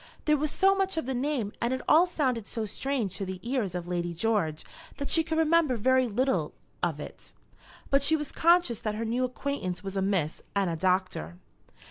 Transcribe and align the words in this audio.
There 0.25 0.35
was 0.35 0.49
so 0.49 0.73
much 0.73 0.97
of 0.97 1.05
the 1.05 1.13
name 1.13 1.53
and 1.61 1.71
it 1.75 1.81
all 1.87 2.07
sounded 2.07 2.47
so 2.47 2.65
strange 2.65 3.15
to 3.17 3.23
the 3.27 3.39
ears 3.47 3.75
of 3.75 3.87
Lady 3.87 4.15
George 4.15 4.65
that 4.97 5.11
she 5.11 5.23
could 5.23 5.37
remember 5.37 5.77
very 5.77 6.07
little 6.07 6.55
of 6.81 6.99
it, 6.99 7.33
but 7.91 8.01
she 8.01 8.15
was 8.15 8.31
conscious 8.31 8.79
that 8.79 8.95
her 8.95 9.05
new 9.05 9.23
acquaintance 9.23 9.83
was 9.83 9.95
a 9.95 10.01
miss 10.01 10.41
and 10.55 10.71
a 10.71 10.75
doctor. 10.75 11.37